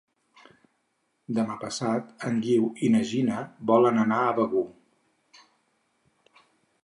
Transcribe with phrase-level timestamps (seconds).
[1.39, 3.37] Demà passat en Guiu i na Gina
[3.73, 4.67] volen anar a Begur.